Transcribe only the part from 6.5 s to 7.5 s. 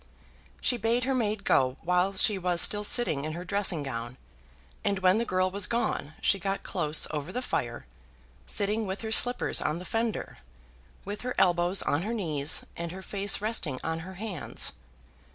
close over the